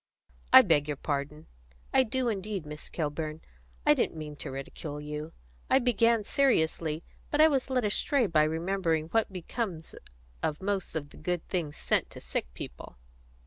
[0.51, 1.45] "I beg your pardon
[1.93, 3.41] I do indeed, Miss Kilburn.
[3.85, 5.31] I didn't mean to ridicule you.
[5.69, 9.93] I began seriously, but I was led astray by remembering what becomes
[10.41, 12.97] of most of the good things sent to sick people."